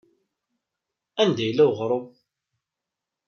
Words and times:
Anda 1.21 1.43
yella 1.45 1.65
weɣṛum? 1.69 2.05